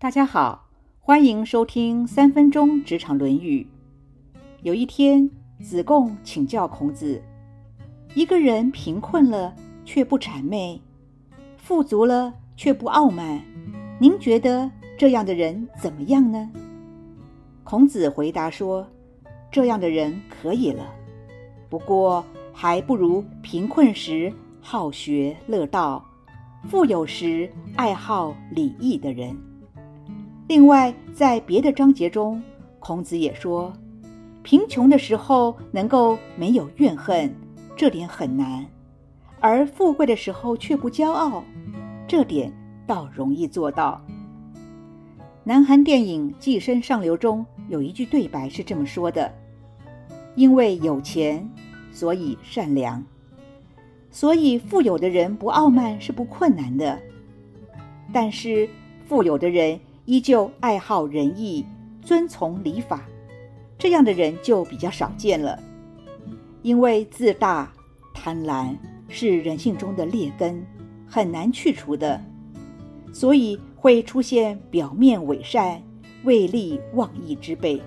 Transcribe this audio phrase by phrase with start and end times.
[0.00, 0.66] 大家好，
[0.98, 3.66] 欢迎收听三分钟职场论语。
[4.62, 5.30] 有一天，
[5.60, 7.22] 子贡请教孔子：
[8.14, 9.54] 一个人贫困了
[9.84, 10.80] 却不谄媚，
[11.58, 13.42] 富足了却不傲慢，
[13.98, 16.50] 您觉得这样的人怎么样呢？
[17.62, 18.88] 孔子回答说：
[19.50, 20.90] 这样的人可以了，
[21.68, 22.24] 不过
[22.54, 24.32] 还不如贫困时
[24.62, 26.02] 好学乐道。
[26.70, 29.36] 富有时爱好礼义的人。
[30.50, 32.42] 另外，在别的章节中，
[32.80, 33.72] 孔子也说，
[34.42, 37.32] 贫穷的时候能够没有怨恨，
[37.76, 38.64] 这点很难；
[39.38, 41.44] 而富贵的时候却不骄傲，
[42.08, 42.52] 这点
[42.84, 44.04] 倒容易做到。
[45.44, 49.32] 南韩电影《寄生上流》中有一句对白是这么说的
[50.34, 51.48] ：“因为有钱，
[51.92, 53.00] 所以善良。”
[54.10, 56.98] 所以，富有的人不傲慢是不困难的，
[58.12, 58.68] 但是
[59.06, 59.78] 富有的人
[60.10, 61.64] 依旧爱好仁义、
[62.02, 63.04] 遵从礼法，
[63.78, 65.56] 这样的人就比较少见了。
[66.62, 67.72] 因为自大、
[68.12, 68.76] 贪婪
[69.08, 70.66] 是人性中的劣根，
[71.06, 72.20] 很难去除的，
[73.12, 75.80] 所以会出现表面伪善、
[76.24, 77.80] 为利忘义之辈。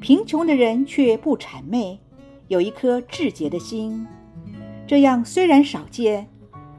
[0.00, 2.00] 贫穷的人却不谄媚，
[2.48, 4.04] 有一颗至洁的心。
[4.88, 6.26] 这样虽然少见，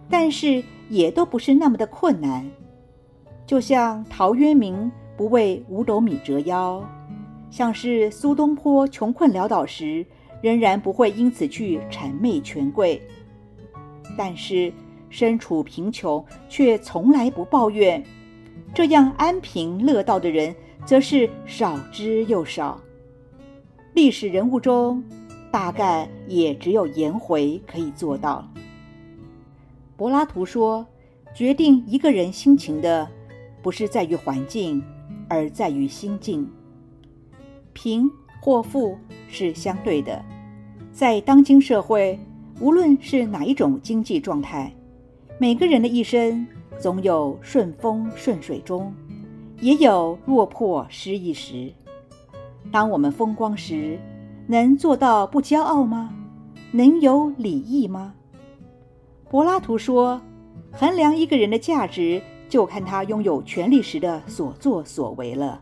[0.09, 2.45] 但是也都不是那么的困难。
[3.51, 6.81] 就像陶渊明不为五斗米折腰，
[7.49, 10.05] 像是苏东坡穷困潦倒时，
[10.41, 13.01] 仍然不会因此去谄媚权贵。
[14.17, 14.71] 但是
[15.09, 18.01] 身处贫穷却从来不抱怨，
[18.73, 20.55] 这样安贫乐道的人，
[20.85, 22.79] 则是少之又少。
[23.93, 25.03] 历史人物中。
[25.51, 28.47] 大概也只有颜回可以做到。
[29.97, 30.87] 柏拉图说
[31.35, 33.05] ：“决定一个人心情的，
[33.61, 34.83] 不是在于环境，
[35.29, 36.49] 而在于心境。
[37.73, 38.09] 贫
[38.41, 40.23] 或富是相对的，
[40.91, 42.19] 在当今社会，
[42.59, 44.73] 无论是哪一种经济状态，
[45.37, 46.45] 每个人的一生
[46.79, 48.93] 总有顺风顺水中，
[49.59, 51.71] 也有落魄失意时。
[52.71, 53.99] 当我们风光时，
[54.47, 56.13] 能做到不骄傲吗？
[56.71, 58.13] 能有礼义吗？
[59.29, 60.21] 柏拉图说
[60.71, 65.61] ：“衡量一个人的价值，就看他拥有权力时的所作所为了。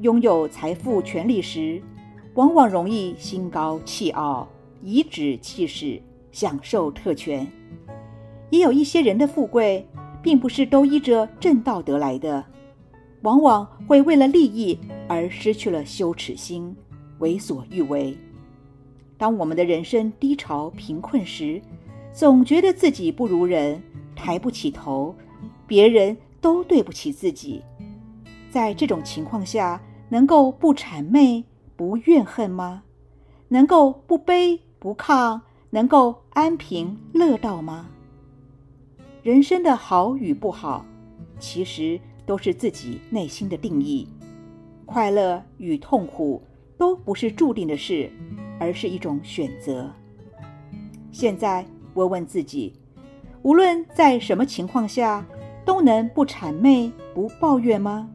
[0.00, 1.82] 拥有财富、权力时，
[2.34, 4.46] 往往容易心高气傲，
[4.84, 6.00] 颐指气使，
[6.30, 7.44] 享受特权。
[8.50, 9.84] 也有一些人的富贵，
[10.22, 12.44] 并不是都依着正道得来的，
[13.22, 14.78] 往往会为了利益
[15.08, 16.72] 而失去了羞耻心。”
[17.18, 18.16] 为所欲为。
[19.18, 21.60] 当我们的人生低潮、贫困时，
[22.12, 23.82] 总觉得自己不如人，
[24.14, 25.12] 抬不起头，
[25.66, 27.62] 别人都对不起自己。
[28.50, 31.44] 在这种情况下，能够不谄媚、
[31.76, 32.82] 不怨恨吗？
[33.48, 37.88] 能够不卑不亢，能够安贫乐道吗？
[39.22, 40.84] 人生的好与不好，
[41.38, 44.08] 其实都是自己内心的定义。
[44.84, 46.42] 快乐与痛苦。
[46.78, 48.12] 都不是注定的事，
[48.60, 49.90] 而是一种选择。
[51.10, 52.74] 现在问问自己：
[53.46, 55.24] 无论在什么情况下，
[55.64, 58.10] 都能不谄媚、不抱怨吗？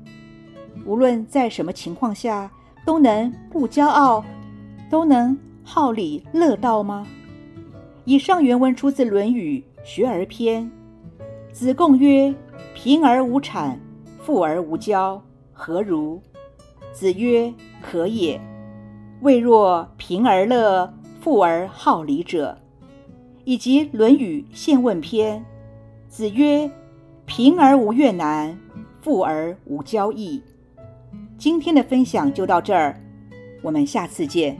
[0.85, 2.51] 无论在什么情况下，
[2.85, 4.25] 都能不骄傲、
[4.89, 7.07] 都能好礼乐道吗？
[8.03, 10.69] 以上原文出自《论语·学而篇》。
[11.53, 12.35] 子贡曰
[12.75, 13.77] ：“贫而无谄，
[14.19, 15.17] 富而无骄，
[15.53, 16.21] 何如？”
[16.91, 18.37] 子曰：“可也。”
[19.23, 22.57] 未若贫而乐，富而好礼者，
[23.43, 25.39] 以及《论语·宪问篇》。
[26.07, 26.69] 子曰
[27.25, 28.57] ：“贫而无怨难，
[29.01, 30.41] 富而无骄易。”
[31.37, 32.99] 今天的分享就到这儿，
[33.61, 34.57] 我们下次见。